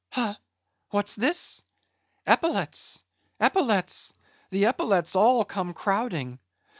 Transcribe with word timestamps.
Ha! 0.13 0.35
what's 0.89 1.15
this? 1.15 1.61
epaulets! 2.25 3.03
epaulets! 3.39 4.13
the 4.49 4.65
epaulets 4.65 5.15
all 5.15 5.45
come 5.45 5.75
crowding! 5.75 6.39